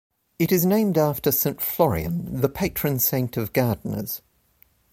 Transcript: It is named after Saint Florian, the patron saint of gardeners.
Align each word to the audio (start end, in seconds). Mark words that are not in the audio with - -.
It 0.39 0.51
is 0.51 0.65
named 0.65 0.97
after 0.97 1.31
Saint 1.31 1.61
Florian, 1.61 2.41
the 2.41 2.49
patron 2.49 2.97
saint 2.97 3.37
of 3.37 3.53
gardeners. 3.53 4.23